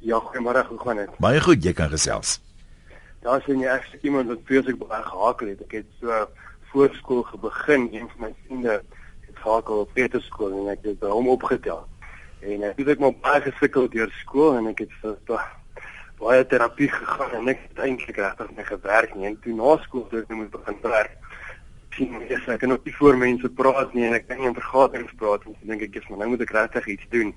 [0.00, 1.10] Ja, goeiemôre, hoe gaan dit?
[1.18, 2.38] baie goed, jy kan gesels.
[3.20, 5.60] Daar sien jy ek iemand wat vreeslik baie gehakel het.
[5.66, 6.26] Ek het so
[6.72, 8.78] voorskool gebegin, een van my vriende
[9.42, 11.82] gehakel op Peterskool en ek het by hom opgetel.
[12.40, 15.44] En ek het maar baie gesukkel deur skool en ek het vir
[16.20, 19.26] baie terapie gegaan en ek het eintlik regtig mee gewerk nie.
[19.26, 21.16] En toe na skool toe ek nou moet begin werk.
[21.96, 25.12] sien ek ek kan nie voor mense praat nie en ek kan nie in vergaderings
[25.18, 25.56] praat nie.
[25.62, 27.34] Dink ek is maar nou moet ek regtig iets doen.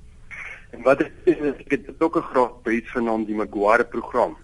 [0.73, 4.37] En wat is, is ek het ook 'n graad by iets genaamd die Maguire program.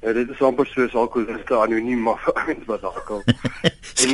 [0.00, 3.22] Ja, dit is amper soos alkoholiste anoniem maar vir ouens wat alkohol.
[4.04, 4.10] en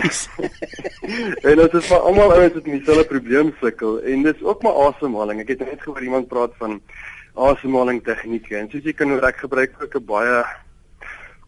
[1.51, 4.79] en dit is vir almal ouens wat met dieselfde probleem sukkel en dis ook maar
[4.87, 5.41] asemhaling.
[5.41, 6.81] Ek het net gehoor iemand praat van
[7.35, 10.45] asemhaling tegnieke en soos jy kan hoor ek gebruik ook 'n baie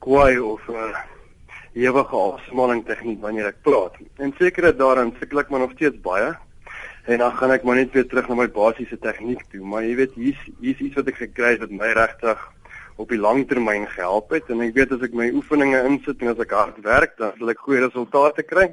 [0.04, 1.04] kwaai of 'n uh,
[1.72, 3.94] ewige asemhaling tegniek wanneer ek praat.
[4.18, 6.34] En seker daarin sukkel ek maar nog steeds baie.
[7.06, 9.94] En dan gaan ek maar net weer terug na my basiese tegniek toe, maar jy
[10.00, 12.40] weet hier's hier's iets wat ek gekry het wat my regtig
[12.98, 16.42] op die langtermyn gehelp het en ek weet as ek my oefeninge insit en as
[16.42, 18.70] ek hard werk, dan sal ek goeie resultate kry.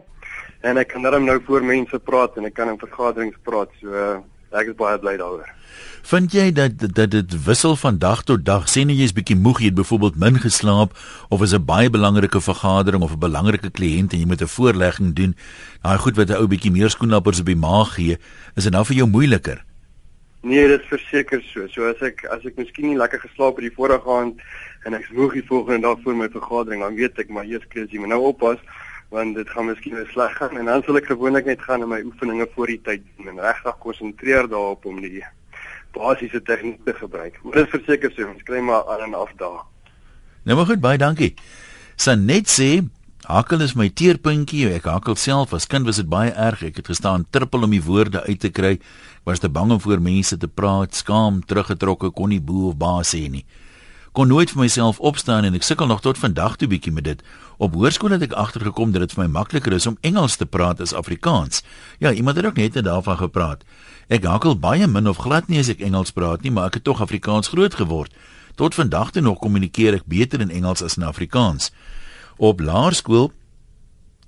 [0.63, 3.69] En ek kan dan nou voor mense praat en ek kan in vergaderings praat.
[3.81, 4.17] So uh,
[4.53, 5.49] ek is baie bly daaroor.
[6.03, 8.67] Vind jy dat dat dit wissel van dag tot dag?
[8.67, 10.97] Sien jy jy's bietjie moeg, jy het byvoorbeeld min geslaap
[11.29, 15.13] of is 'n baie belangrike vergadering of 'n belangrike kliënt en jy moet 'n voorlegging
[15.15, 15.35] doen.
[15.81, 18.17] Daai goed wat 'n ou bietjie meer skoenlappers op die maag gee,
[18.55, 19.63] is dit nou vir jou moeiliker?
[20.41, 21.67] Nee, dit verseker so.
[21.67, 24.41] So as ek as ek miskien nie lekker geslaap het die vorige aand
[24.83, 27.87] en ek's moeg die volgende dag voor my vergadering, dan weet ek maar eers kry
[27.87, 28.59] jy moet nou oppas
[29.13, 31.91] want dit gaan miskien weer sleg gaan en dan sal ek gewoonlik net gaan in
[31.91, 35.21] my oefeninge voor die tyd doen en regtig konsentreer daarop om die
[35.93, 37.37] basiese tegniek te gebruik.
[37.43, 39.61] Maar dit verseker so, ons kry maar aan en af daar.
[40.43, 41.33] Nou maar goed, baie dankie.
[41.95, 42.71] Sanet sê
[43.23, 44.65] Hakkel is my teerpuntjie.
[44.75, 46.65] Ek hakkel self as kind was dit baie erg.
[46.67, 48.73] Ek het gestaan trippel om die woorde uit te kry.
[48.81, 52.75] Ek was te bang om voor mense te praat, skaam, teruggetrokke, kon nie boe of
[52.81, 53.45] baas sê nie.
[54.11, 57.23] Kon nooit vir myself opstaan en ek sukkel nog tot vandag toe bietjie met dit.
[57.63, 60.81] Op hoërskool het ek agtergekom dat dit vir my makliker is om Engels te praat
[60.83, 61.61] as Afrikaans.
[62.03, 63.63] Ja, iemand het ook net daarvan gepraat.
[64.11, 66.83] Ek hakkel baie min of glad nie as ek Engels praat nie, maar ek het
[66.83, 68.11] tog Afrikaans groot geword.
[68.59, 71.71] Tot vandag toe nog kommunikeer ek beter in Engels as in Afrikaans.
[72.35, 73.31] Op laerskool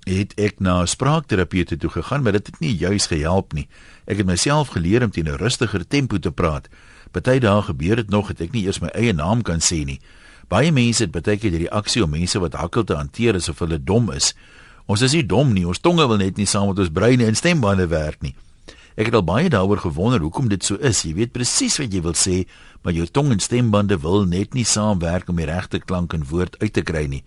[0.08, 3.68] het ek na 'n spraakterapeute toe gegaan, maar dit het nie juis gehelp nie.
[4.06, 6.68] Ek het myself geleer om teen 'n rustiger tempo te praat.
[7.12, 10.00] Party dae gebeur dit nog dat ek nie eers my eie naam kan sê nie.
[10.48, 13.78] Baie mense het baie keer die reaksie om mense wat hakkel te hanteer asof hulle
[13.78, 14.34] dom is.
[14.86, 17.34] Ons is nie dom nie, ons tonge wil net nie saam met ons breine en
[17.34, 18.34] stembande werk nie.
[18.96, 21.02] Ek het al baie daaroor gewonder hoekom dit so is.
[21.04, 22.46] Jy weet presies wat jy wil sê,
[22.82, 26.56] maar jou tong en stembande wil net nie saamwerk om die regte klank en woord
[26.62, 27.24] uit te kry nie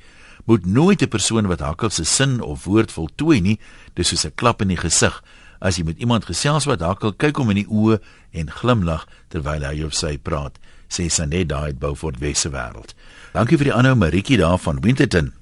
[0.49, 3.59] moet nooit 'n persoon wat hakkel se sin of woord voltooi nie,
[3.93, 5.23] dis soos 'n klap in die gesig.
[5.61, 7.99] As jy met iemand gesels wat hakkel, kyk hom in die oë
[8.31, 10.57] en glimlag terwyl hy of sy praat,
[10.89, 12.95] sê Sanet daai bou vir die wesse wêreld.
[13.33, 15.33] Dankie vir die aanhou Maritjie daar van Winterton.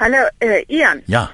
[0.00, 1.02] Hallo, uh, Ian.
[1.06, 1.30] Ja.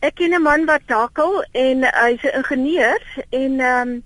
[0.00, 4.02] Ek ken 'n man wat hakkel en hy's 'n ingenieur en ehm um,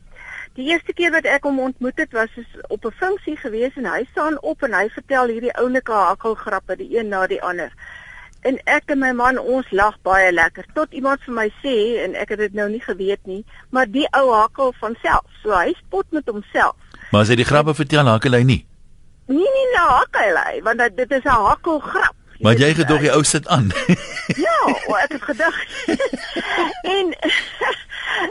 [0.59, 2.33] Die eerste keer wat ek hom ontmoet het was
[2.69, 6.99] op 'n funksie gewees en hy staan op en hy vertel hierdie oulike hakkelgrappe die
[6.99, 7.71] een na die ander.
[8.43, 12.15] En ek en my man ons lag baie lekker tot iemand vir my sê en
[12.15, 15.25] ek het dit nou nie geweet nie, maar die ou hakkel van self.
[15.43, 16.77] So hy spot met homself.
[17.11, 18.61] Maar as hy die grappe vertel, hakkel hy nie.
[19.27, 22.15] Nee nee, nou hakkel hy, want dit is 'n hakkelgrap.
[22.41, 23.69] Maar jy gedog die ou sit aan.
[24.47, 24.61] ja,
[25.03, 25.57] ek het gedag.
[26.97, 27.15] en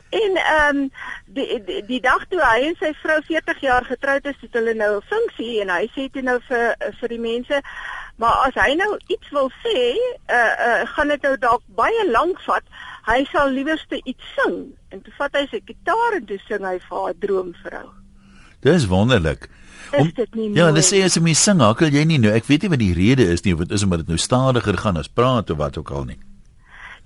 [0.10, 0.92] en ehm um,
[1.26, 4.74] die, die die dag toe hy en sy vrou 40 jaar getroud is, het hulle
[4.74, 7.62] nou 'n funksie en hy sê toe nou vir vir die mense,
[8.15, 9.78] maar as hy nou iets wil sê,
[10.28, 12.63] uh uh gaan dit nou dalk baie lank vat.
[13.06, 14.74] Hy sal liewerste iets sing.
[14.89, 17.99] En toe vat hy sy gitaar en toe sing hy vir haar droomvrou.
[18.65, 19.50] Dis wonderlik.
[19.98, 20.12] Om,
[20.54, 22.34] ja, hulle sê as jy my sing, hakkel jy nie nou.
[22.36, 24.78] Ek weet nie wat die rede is nie, of dit is omdat dit nou stadiger
[24.78, 26.19] gaan as praat of wat ook al nie.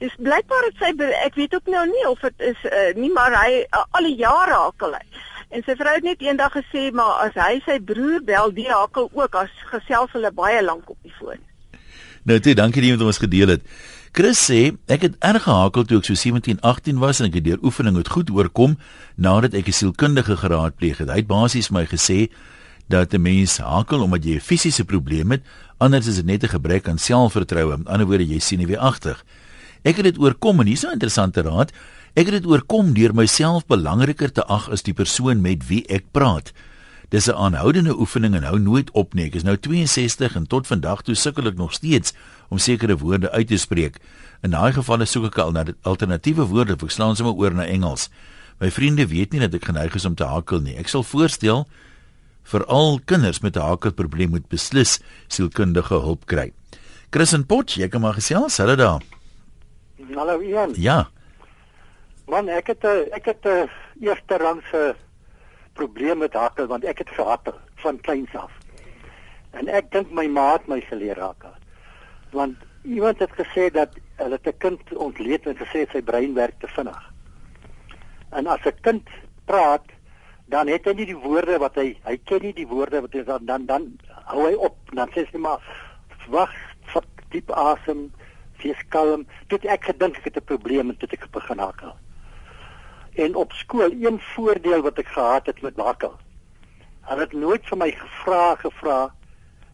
[0.04, 0.92] Dis blykbaar het sy
[1.24, 4.18] ek weet ook nou nie of dit is uh, nie maar hy uh, al die
[4.20, 5.06] jare hakkel hy.
[5.54, 9.08] En sy vrou het net eendag gesê maar as hy sy broer bel, die hakkel
[9.14, 11.40] ook as gesels hulle baie lank op die foon.
[12.28, 13.64] Nou toe, dankie dat jy met ons gedeel het.
[14.14, 17.46] Chris sê ek het erg gehakel toe ek so 17, 18 was en ek het
[17.48, 18.76] deur oefening het goed oorkom
[19.18, 21.10] nadat ek 'n sielkundige geraadpleeg het.
[21.10, 22.30] Hy het basies my gesê
[22.94, 25.42] dat 'n mens hakel omdat jy 'n fisiese probleem het,
[25.80, 27.78] anders is dit net 'n gebrek aan selfvertroue.
[27.78, 29.18] Met ander woorde, jy sien nie weer agter.
[29.84, 31.72] Ek het dit oorkom en hier's 'n interessante raad.
[32.14, 36.04] Ek het dit oorkom deur myself belangriker te ag as die persoon met wie ek
[36.12, 36.54] praat.
[37.14, 39.26] Dis 'n aanhoudende oefening en hou nooit op nie.
[39.26, 42.14] Ek is nou 62 en tot vandag toe sukkel ek nog steeds
[42.54, 43.98] om sekere woorde uit te spreek.
[44.46, 48.10] In daai gevalle soek ek al na alternatiewe woorde, ek slaan sommer oor na Engels.
[48.62, 50.78] My vriende weet nie dat ek geneig is om te hakel nie.
[50.78, 51.66] Ek sal voorstel
[52.52, 56.52] vir al kinders met 'n hakelprobleem moet beslis sielkundige hulp kry.
[57.10, 59.02] Chris en Potch, jy kan maar gesels, hulle daar.
[60.16, 60.74] Hallo Ian.
[60.76, 61.10] Ja.
[62.28, 63.70] Man, ek het 'n ek het 'n
[64.02, 64.96] eerste rangse
[65.74, 68.52] probleem met hakkel want ek het gehakkel van kleins af.
[69.52, 71.54] En ek dink my ma het my geleer hakkel.
[72.34, 76.68] Want iemand het gesê dat hulle 'n kind ontleed en gesê sy brein werk te
[76.68, 77.14] vinnig.
[78.30, 79.10] En as 'n kind
[79.46, 79.86] praat,
[80.46, 83.24] dan het hy nie die woorde wat hy hy ken nie die woorde wat hy
[83.24, 85.62] dan dan, dan hou hy op dan sê hy maar
[86.28, 86.54] wag,
[86.94, 88.12] vat diep asem,
[88.62, 89.26] wees kalm.
[89.48, 91.96] Dit ek gedink ek het 'n probleem en dit ek begin hakkel.
[93.16, 96.14] En op skool een voordeel wat ek gehad het met hakkel.
[97.02, 99.14] Hulle het nooit vir my gevra gevra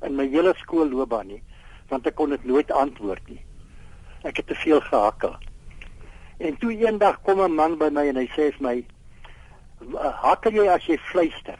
[0.01, 1.43] in my hele skoolloopbaan nie,
[1.89, 3.41] want ek kon dit nooit antwoord nie.
[4.23, 5.35] Ek het te veel gehakkel.
[6.39, 8.85] En toe eendag kom 'n man by my en hy sê vir my,
[10.21, 11.59] "Hakkel jy as jy fluister?"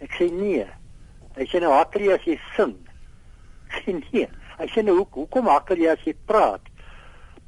[0.00, 0.66] Ek sê nee.
[1.36, 2.74] Hy sê nou hakkel jy as jy sing?
[3.70, 4.28] Ek sê nee.
[4.58, 6.60] Hy sê nou hoe hoekom hakkel jy as jy praat?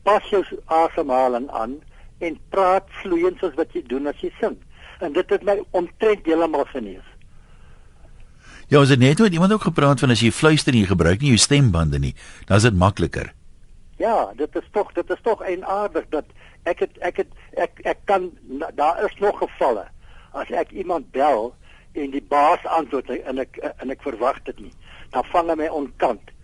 [0.06, 1.80] Pas jou asemhaling aan
[2.24, 4.56] en praat vloeiend soos wat jy doen as jy sing.
[5.04, 7.04] En dit het my omtrent heeltemal genees.
[8.68, 11.20] Ja, ons het net met iemand ook gepraat van as jy fluister en jy gebruik
[11.22, 12.14] nie jou stembande nie,
[12.48, 13.30] dan is dit makliker.
[14.02, 16.24] Ja, dit is tog dit is tog eienaardig dat
[16.66, 18.26] ek het ek het ek ek kan
[18.74, 19.86] daar is nog gevalle
[20.34, 21.54] as ek iemand bel
[21.94, 24.74] en die baas antwoord en ek en ek verwag dit nie.
[25.14, 26.34] Dan vang hy my onkant.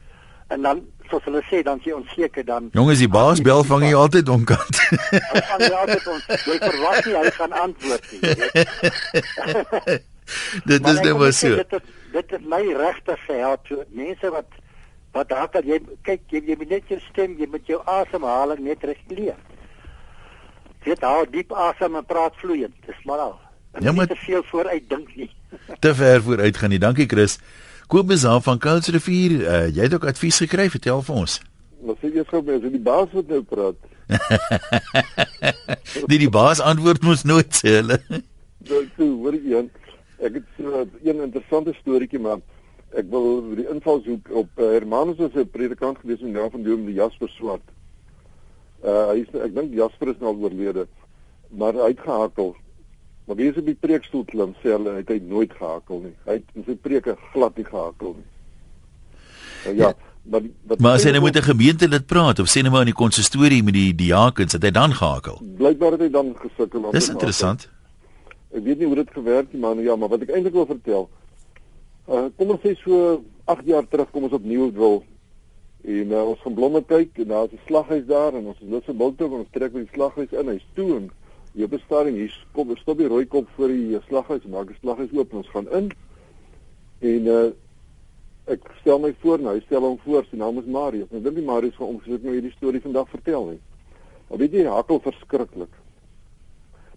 [0.55, 3.99] En dan soos hulle sê dan jy onseker dan Jongens, die baas bel vang jy
[3.99, 4.81] altyd onkant.
[5.35, 6.31] Hy vang jy altyd ons.
[6.47, 10.01] Jy verwag nie hy gaan antwoord nie.
[10.71, 11.57] dit is net maar so.
[11.57, 13.67] Dit het, dit het my regtig gehelp.
[13.69, 14.61] So, mense wat
[15.13, 18.85] wat dalk jy kyk jy, jy moet net jou stem, jy moet jou asemhaling net
[18.89, 19.37] reguleer.
[20.87, 22.75] Jy hou diep asem en praat vloeiend.
[22.87, 23.37] Dis maar al.
[23.73, 25.31] En ja, maar te veel vooruit dink nie.
[25.85, 26.81] te ver vooruit gaan nie.
[26.81, 27.39] Dankie Chris.
[27.93, 31.39] Kobus aan van Koudsrivier, uh, jy het ook advies gekry, vertel vir ons.
[31.85, 33.77] Wat sê jy gou mense, die baas wat nou praat?
[36.09, 37.99] die die baas antwoord mos nooit sê hulle.
[38.69, 39.61] Nou toe, hoor jy
[40.23, 42.41] ek het so 'n interessante storieetjie maar
[42.95, 46.87] ek wil die invalshoek op uh, Hermanus was 'n predikant gewees in naam van Dom
[46.87, 47.67] die Jasper Swart.
[48.85, 50.87] Uh hy is ek dink Jasper is nou oorlede,
[51.51, 52.57] maar hy het gehakel
[53.25, 56.15] Maar wie is op die preekstoel klim sê hulle het hy nooit gehakel nie.
[56.27, 58.27] Hy het in sy preke glad nie gehakel nie.
[59.63, 59.93] Nou, ja,
[60.27, 62.83] maar wat Maar as hy nou met 'n gemeente lid praat of sê net maar
[62.83, 65.39] in die konsistorie met die diakens het hy dan gehakel.
[65.57, 66.91] Blykbaar het hy dan gesukkel.
[66.91, 67.69] Dis interessant.
[68.53, 70.69] Ek weet nie hoe dit gewerk het maar nou ja, maar wat ek eintlik wil
[70.69, 71.09] vertel.
[72.09, 75.03] Uh kom ons sê so 8 jaar terug kom ons opnuut wil
[75.83, 78.85] en uh, ons gaan blomme kyk en daar's 'n slaghuis daar en ons is lus
[78.85, 80.49] vir bultog en ons trek by die slaghuis in.
[80.49, 81.11] Hy's toe en
[81.53, 85.35] Jy bestaan hier kom stop die rooi kop voor die slaghuis maak die slaghuis oop
[85.37, 85.91] ons gaan in
[87.05, 87.43] en uh,
[88.55, 91.37] ek stel my voor nou hy stel hom voor sy naam is Marius nou dink
[91.37, 93.59] die Marius gaan omgesit nou hierdie storie vandag vertel hè
[94.31, 95.77] maar weet jy hakkel verskriklik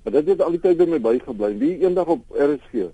[0.06, 2.88] maar dit het al die tyd by my bygebly wie eendag op RSG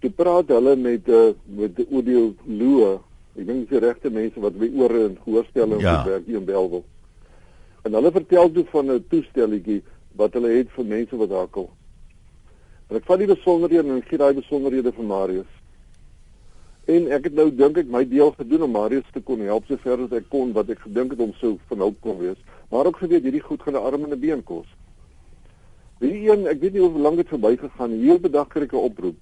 [0.00, 2.96] toe praat hulle met uh, met audio loe
[3.36, 6.00] ek dink dis die regte mense wat by ore en gehoorstelle ja.
[6.08, 6.84] werk hier in Belwel
[7.86, 9.82] en hulle vertel toe van 'n toestelletjie
[10.16, 11.68] wat hulle het vir mense wat hakkel.
[12.88, 15.52] En ek vat die besonderhede en gee daai besonderhede vir Marius.
[16.86, 20.04] En ek het nou dink ek my deel gedoen om Marius te kon help sover
[20.06, 22.38] as ek kon wat ek gedink het om sou van hulp kon wees,
[22.70, 24.66] maar ook geweet hierdie goed gaan 'n arm en 'n been kos.
[25.98, 28.84] Wie een, ek weet nie hoe lank dit verby gegaan, heel bedag kry ek 'n
[28.90, 29.20] oproep.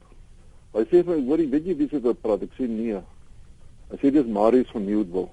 [0.75, 3.01] Hy sê vir my, "Hoorie, weet jy wie se wat praat?" Ek sê, "Nee."
[3.91, 5.29] Hy sê dis Marius van Newdville.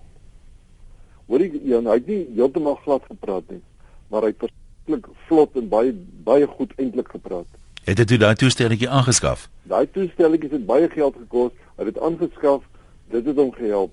[1.28, 3.62] Hoorie, ja, hy het nie heeltemal glad gepraat nie,
[4.10, 7.48] maar hy het verskriklik vlot en baie baie goed eintlik gepraat.
[7.86, 9.50] Het jy daai toestelletjie aangeskaf?
[9.64, 11.52] Daai toestelletjie het baie geld gekos.
[11.78, 12.62] Hy het dit aangeskaf.
[13.10, 13.92] Dit het hom gehelp.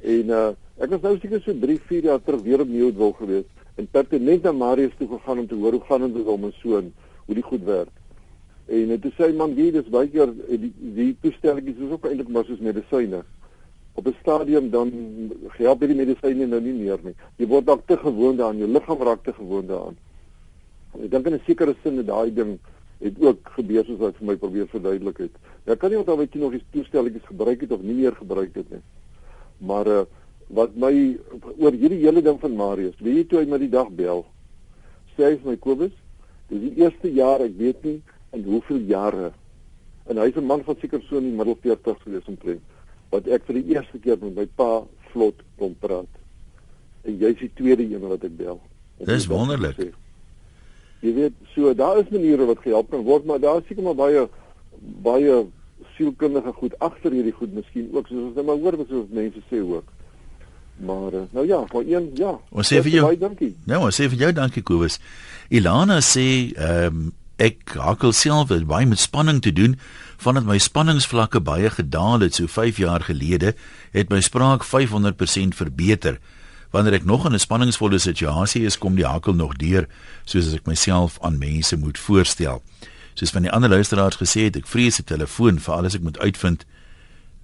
[0.00, 3.44] En uh ek was nou seker so 3, 4 jaar terug weer op Nieuwdwil gewees
[3.76, 6.52] en pertinent na Marius toe gegaan om te hoor hoe gaan dit met hom en
[6.62, 6.92] soon,
[7.26, 7.92] hoe die goed werk.
[8.66, 12.44] En dit sê man, wie dis baie keer die die toestelletjies is ook eintlik maar
[12.48, 13.22] soos medisyne
[13.96, 14.90] op 'n stadium dan
[15.56, 17.14] help hierdie medisyne nou nie meer nie.
[17.36, 19.96] Jy word dalk te gewoond daaraan, jou liggaam raak te gewoond daaraan.
[21.04, 22.58] Ek dink in 'n sekere sin dat daai ding
[22.98, 25.34] het ook gebeur soos wat vir my probeer verduidelik het.
[25.64, 28.14] Ja, ek kan nie onthou wat jy nog die toestelletjies gebruik het of nie meer
[28.14, 28.82] gebruik het nie.
[29.58, 30.04] Maar uh,
[30.48, 30.92] wat my
[31.58, 34.24] oor hierdie hele ding van Marius, weet jy toe hy my die dag bel,
[35.16, 35.96] sê hy vir my Kobus,
[36.50, 37.98] dis die eerste jaar ek weet nie
[38.36, 39.32] in hoeveel jare
[40.06, 42.62] en hy's 'n man van seker so in die middel 40 gewees omtrent
[43.10, 46.10] wat ek vir die eerste keer met my pa vlot kon praat.
[47.06, 48.60] En jy's die tweede een wat ek bel.
[49.06, 49.78] Dis wonderlik.
[51.04, 53.98] Jy weet, so daar is maniere wat gehelp kan word, maar daar is seker maar
[53.98, 54.26] baie
[55.02, 55.46] baie
[55.96, 59.40] sielkundige goed agter hierdie goed miskien ook soos ons net maar hoor wat soos mense
[59.50, 59.92] sê ook.
[60.76, 62.38] Maar nou ja, vir een ja.
[62.50, 63.04] Ons sê vir jou.
[63.06, 63.54] Baie dankie.
[63.64, 65.00] Nou, ons sê vir jou dankie Kobus.
[65.48, 69.74] Ilana sê ehm um, ek hakkel self baie met spanning te doen
[70.16, 73.52] vandat my spanningsvlakke baie gedaal het so 5 jaar gelede
[73.92, 76.16] het my spraak 500% verbeter.
[76.72, 79.86] Wanneer ek nog in 'n spanningsvolle situasie is, kom die hakkel nog deur
[80.24, 82.62] soos as ek myself aan mense moet voorstel.
[83.14, 86.18] Soos van die ander luisteraars gesê het, ek vrees 'n telefoon vir alles ek moet
[86.18, 86.64] uitvind.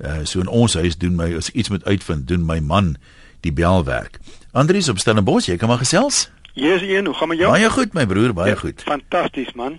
[0.00, 2.96] Uh so in ons huis doen my as iets moet uitvind, doen my man
[3.42, 4.18] die belwerk.
[4.52, 6.30] Andries op Stellenbosch, jy kan maar gesels.
[6.52, 7.50] Yes, een, hoe gaan met jou?
[7.50, 8.82] Baie goed my broer, baie ja, goed.
[8.84, 9.78] Fantasties man.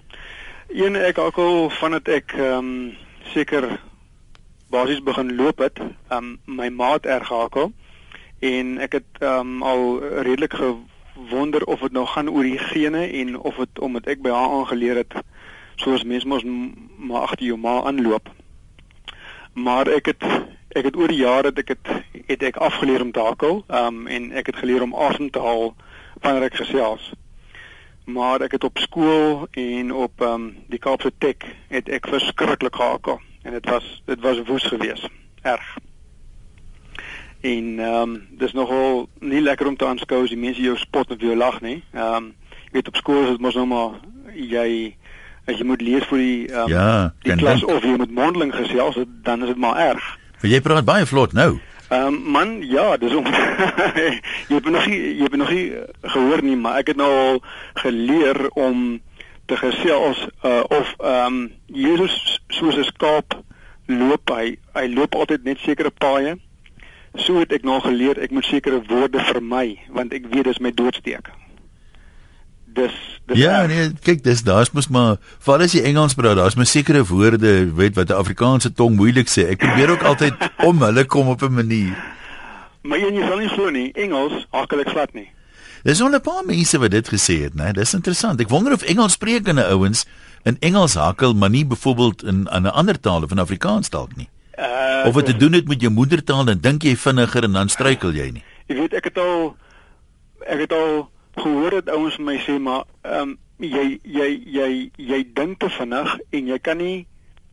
[0.73, 2.93] Een ek ook al vandat ek ehm um,
[3.33, 3.67] seker
[4.73, 7.71] basies begin loop het, ehm um, my maat erg hakel
[8.39, 13.05] en ek het ehm um, al redelik gewonder of dit nou gaan oor die gene
[13.07, 15.13] en of dit omdat ek by haar aangeleer het
[15.75, 16.43] soos mense mos
[16.97, 18.29] maar agter jou ma aanloop.
[19.53, 20.25] Maar ek het
[20.73, 21.91] ek het oor die jare het ek het
[22.27, 25.39] het ek afgeleer om te hakel, ehm um, en ek het geleer om asem te
[25.39, 25.75] haal
[26.21, 27.11] wanneer ek gesels.
[28.05, 32.75] Maar ek het op skool en op ehm um, die Kaapse Tek het ek verskriklik
[32.75, 35.09] gehakel en dit was dit was woes geweest.
[35.41, 35.77] Erg.
[37.41, 41.11] En ehm um, dis nogal nie lekker om te aanskou as die mense jou spot
[41.11, 41.83] of jou lag nie.
[41.93, 42.33] Ehm um,
[42.71, 43.99] jy weet op skool is dit mos nou maar
[44.33, 44.95] jy
[45.45, 47.71] as jy moet leer vir die ehm um, ja, die klas denk.
[47.77, 50.11] of jy moet mondeling gesels, dan is dit maar erg.
[50.43, 51.53] Vir jy praat baie vlot nou.
[51.87, 53.23] Ehm um, man, ja, dis om
[54.49, 55.69] jy het nog nie jy het nog nie
[56.15, 57.39] gehoor nie, maar ek het nou al
[57.79, 58.99] geleer om
[59.47, 61.37] te gesels uh, of ehm um,
[61.71, 63.37] Jesus soos 'n skaap
[63.87, 66.35] loop hy hy loop altyd net sekere paaie.
[67.15, 70.75] So het ek nou geleer ek moet sekere woorde vermy want ek weet dis my
[70.75, 71.31] doodsteek
[72.73, 72.91] dis
[73.27, 73.67] dis Ja, erg.
[73.67, 77.73] nee, kyk, dis daar's mos maar val as jy Engels praat, daar's mos sekere woorde,
[77.75, 79.49] weet wat 'n Afrikaanse tong moeilik sê.
[79.49, 80.33] Ek probeer ook altyd
[80.69, 81.95] om hulle kom op 'n manier.
[82.83, 85.29] Maar jy sal nie glo nie, Engels hakkel ek glad nie.
[85.83, 87.71] Dis al 'n paar mense wat dit gesê het, né?
[87.73, 88.39] Dis interessant.
[88.39, 90.05] Ek wonder of Engels sprekende ouens
[90.43, 94.27] in Engels hakkel, maar nie byvoorbeeld in 'n ander taal of in Afrikaans dalk nie.
[94.59, 97.69] Uh, of wat te doen het met jou moedertaal en dink jy vinniger en dan
[97.69, 98.43] struikel jy nie.
[98.67, 99.55] Jy weet ek het al
[100.47, 105.19] ek het al gehoor het ouens my sê maar ehm um, jy jy jy jy
[105.33, 107.05] dink te vinnig en jy kan nie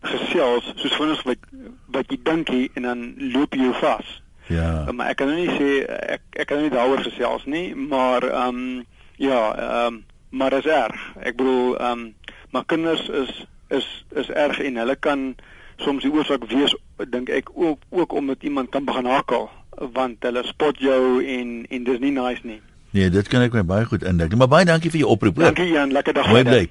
[0.02, 1.46] gesels soos vinnig wat
[1.94, 4.16] wat jy dink jy en dan loop jy vas.
[4.50, 4.86] Ja.
[4.88, 8.62] Um, maar ek kan nie sê ek ek kan nie daaroor gesels nie, maar ehm
[8.62, 8.86] um,
[9.20, 11.00] ja, ehm um, maar is erg.
[11.20, 12.14] Ek bedoel ehm um,
[12.50, 15.34] maar kinders is is is erg en hulle kan
[15.76, 16.74] soms die oorsaak wees
[17.14, 19.48] dink ek ook ook omdat iemand kan begin hakel
[19.94, 22.60] want hulle spot jou en en dis nie nice nie.
[22.90, 24.34] Nee, dit kan ek my baie goed indink.
[24.38, 25.38] Maar baie dankie vir jou oproep.
[25.38, 26.30] Dankie Jan, lekker dag.
[26.30, 26.62] Mooi bly.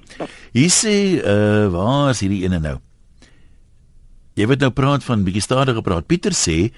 [0.56, 2.76] Hier sê uh waar is hierdie ene nou?
[4.40, 6.08] Jy weet nou praat van bietjie stadiger praat.
[6.12, 6.72] Pieter sê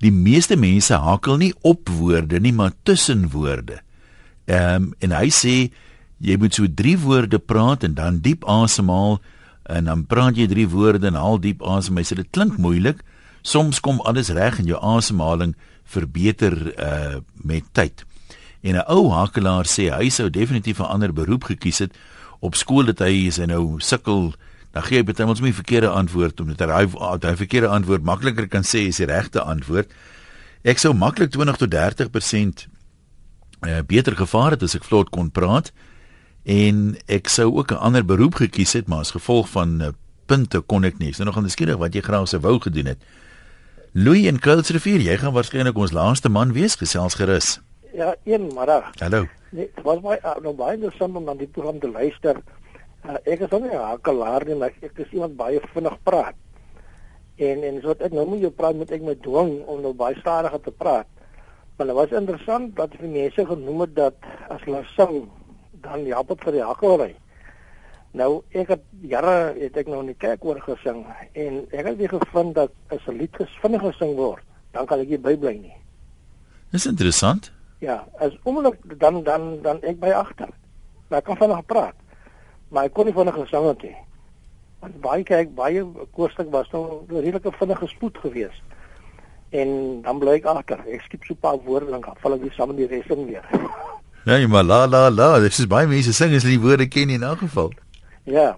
[0.00, 3.82] die meeste mense hakel nie op woorde nie, maar tussen woorde.
[4.48, 5.56] Ehm um, en hy sê
[6.24, 9.18] jy moet so drie woorde praat en dan diep asemhaal
[9.68, 12.00] en dan praat jy drie woorde en haal diep asem.
[12.00, 13.04] Hy sê dit klink moeilik.
[13.44, 15.52] Soms kom alles reg en jou asemhaling
[15.84, 18.06] verbeter uh met tyd.
[18.66, 21.92] En 'n ou hakelaar sê hy sou definitief 'n ander beroep gekies het
[22.40, 24.34] op skool dat hy is en nou sukkel.
[24.72, 26.86] Dan gee hy baie ons nie verkeerde antwoord omdat hy
[27.28, 29.90] hy verkeerde antwoord makliker kan sê as die regte antwoord.
[30.64, 32.66] Ek sou maklik 20 tot 30%
[33.62, 35.72] uh, beter gevaar het as ek vlot kon praat
[36.44, 39.88] en ek sou ook 'n ander beroep gekies het maar as gevolg van uh,
[40.26, 41.08] punte kon ek nie.
[41.08, 42.98] Ek nou nog onderskeidig wat jy graag sou wou gedoen het.
[43.92, 47.60] Louis en Kuilsrivier, jy gaan waarskynlik ons laaste man wees gesels gerus.
[47.96, 48.90] Ja, een middag.
[48.98, 49.24] Hallo.
[49.50, 52.42] Nee, was baie nou baie interessant om na die program te luister.
[53.06, 56.34] Uh, ek is nie 'n hakelaar nie, maar ek is iemand baie vinnig praat.
[57.36, 60.18] En en so ek nou moet jy praat met ek my dwing om nou baie
[60.20, 61.06] stadiger te praat.
[61.76, 64.14] Maar dit was interessant dat die mense genoem het dat
[64.48, 65.30] as hulle sing
[65.80, 67.16] dan help dit vir die hakelry.
[68.12, 71.96] Nou ek het jare het ek nou in die kerk oor gesing en ek het
[71.96, 75.76] weer gevind dat as 'n lied gesvinnig gesing word, dan kan ek nie bybly nie.
[76.70, 77.55] Dis interessant.
[77.78, 80.48] Ja, as oomblik dan dan dan ek by agter.
[81.08, 81.96] Maar ek kan vinnig praat.
[82.68, 83.96] Maar ek kon nie vinnig gesang het nie.
[84.80, 85.84] Want baie kyk baie
[86.16, 88.62] koorstuk was nou redelike vinnige spoed geweest.
[89.50, 90.82] En dan bly ek agter.
[90.88, 93.26] Ek skiep so 'n paar woorde dan val ek weer saam met die res in
[93.26, 93.44] weer.
[94.26, 96.88] Ja, jy maar la la la, dis is baie mense sing as hulle die woorde
[96.88, 97.70] ken in elk geval.
[98.24, 98.56] Ja.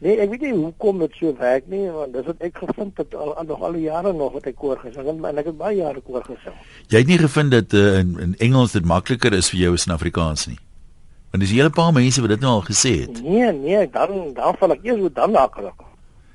[0.00, 3.14] Nee, ek weet nie hoekom dit so werk nie, want dis wat ek gevind het
[3.14, 5.58] al, al nog al die jare nog wat ek koor gesing het en ek het
[5.58, 6.56] baie jare koor gesing.
[6.88, 9.84] Jy het nie gevind dat uh, in, in Engels dit makliker is vir jou as
[9.90, 10.56] in Afrikaans nie.
[11.30, 13.20] Want dis 'n hele paar mense wat dit nou al gesê het.
[13.22, 15.84] Nee, nee, dan dan val ek eers dan hakkelik.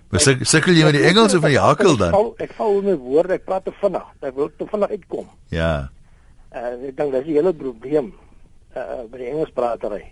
[0.09, 2.13] Maar suk, sukkel jy met die Engels of met die hakkel dan?
[2.13, 4.05] Ek val ek val met woorde, ek praat te vinnig.
[4.21, 5.25] Ek wil te vinnig uitkom.
[5.49, 5.89] Ja.
[6.53, 8.13] Uh, ek dink dis die hele probleem
[8.77, 10.03] uh, by die Engelspratery.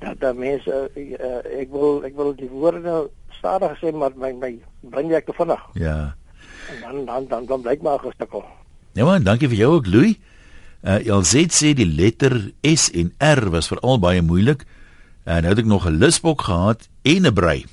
[0.00, 4.54] Dat dat mense uh, ek wil ek wil die woorde stadig sê maar my my
[4.92, 5.60] bring ek te vinnig.
[5.76, 6.14] Ja.
[6.72, 8.44] En dan dan dan dan blyk maar gestukkel.
[8.98, 10.16] Ja man, dankie vir jou ook Louis.
[10.80, 14.64] Uh LZ sê die letter S en R was veral baie moeilik.
[15.28, 17.66] En nou het ek nog 'n lusbok gehad en 'n brei.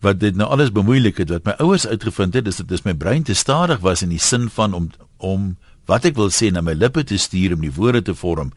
[0.00, 2.94] Wat dit nou alles bemoeilik het wat my ouers uitgevind het, is dit is my
[2.94, 5.56] brein te stadig was in die sin van om om
[5.86, 8.52] wat ek wil sê na my lippe te stuur om die woorde te vorm.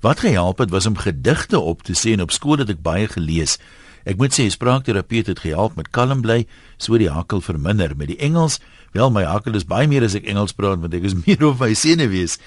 [0.00, 3.08] Wat gehelp het was om gedigte op te sê en op skool het ek baie
[3.10, 3.58] gelees.
[4.06, 6.44] Ek moet sê spraakterapeut het gehelp met kalm bly,
[6.78, 7.96] so die hakkel verminder.
[7.98, 8.60] Met die Engels,
[8.94, 11.58] wel my hakkel is baie meer as ek Engels praat want ek is meer op
[11.60, 12.38] my senuwees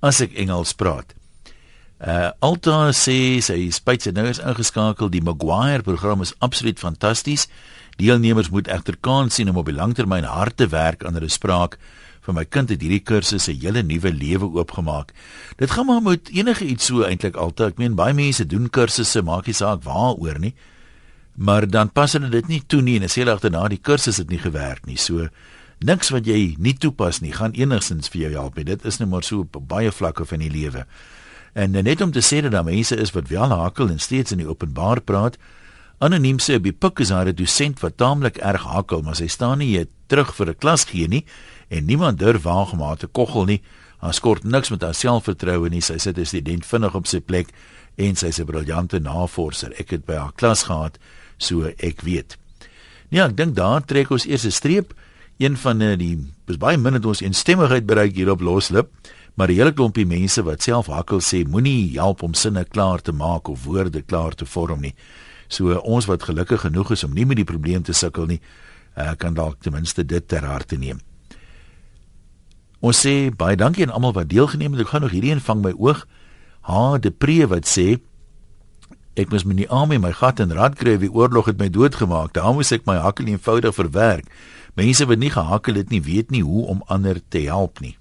[0.00, 1.16] as ek Engels praat.
[2.00, 5.10] Uh Alta sê sy spyt sy nou is ingeskakel.
[5.12, 7.48] Die Maguire program is absoluut fantasties.
[8.00, 11.76] Deelnemers moet egter kans sien om op die langtermyn hard te werk aan hulle spraak.
[12.20, 15.12] Vir my kind het hierdie kursus 'n hele nuwe lewe oopgemaak.
[15.56, 17.66] Dit gaan maar met enige iets so eintlik Alta.
[17.66, 20.54] Ek meen baie mense doen kursusse, maak nie saak waaroor nie.
[21.34, 24.38] Maar dan pas hulle dit nie toe nie en sê agterna die kursus het nie
[24.38, 24.96] gewerk nie.
[24.96, 25.28] So
[25.78, 28.54] niks wat jy nie toepas nie gaan enigstens vir jou help.
[28.54, 30.86] Dit is net maar so op baie vlakke van die lewe.
[31.54, 34.38] En net om te sê dat daar mense is wat wel hakel en steeds in
[34.38, 35.38] die openbaar praat.
[35.98, 39.86] Anoniem sê pik is daar 'n dosent wat taamlik erg hakel, maar sy staan nie
[40.06, 41.24] terug vir 'n klas gee nie
[41.70, 43.60] en niemand durf haar te koggel nie.
[43.98, 45.80] Haar skort niks met haar selfvertroue nie.
[45.80, 47.48] Sy sit 'n student vinnig op sy plek
[47.96, 49.72] en sy's 'n briljante navorser.
[49.78, 50.98] Ek het by haar klas gehad,
[51.38, 52.36] so ek weet.
[53.08, 54.94] Ja, ek dink daar trek ons eers 'n streep
[55.40, 58.90] een van uh, die is baie min het ons eensstemmigheid bereik hier op loslip
[59.34, 63.12] maar 'n hele klompie mense wat self hakkel sê moenie help om sinne klaar te
[63.12, 64.94] maak of woorde klaar te vorm nie
[65.48, 68.40] so uh, ons wat gelukkig genoeg is om nie met die probleem te sukkel nie
[68.96, 71.00] uh, kan dalk ten minste dit ter harte neem
[72.80, 75.62] ons sê baie dankie aan almal wat deelgeneem het ek gaan nog hierdie een vang
[75.64, 76.06] my oog
[76.68, 78.00] ha de pre wat sê
[79.18, 82.30] Ek moes my nie aan my gat en rad kry wie oorlog het my doodgemaak.
[82.32, 84.30] Daar moes ek my hakkel eenvoudig verwerk.
[84.78, 87.96] Mense wat nie gehakkel het nie, weet nie hoe om ander te help nie.